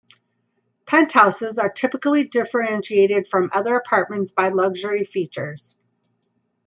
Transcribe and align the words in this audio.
Penthouses 0.87 1.59
are 1.59 1.69
typically 1.69 2.23
differentiated 2.23 3.27
from 3.27 3.51
other 3.53 3.75
apartments 3.75 4.31
by 4.31 4.47
luxury 4.49 5.05
features. 5.05 5.77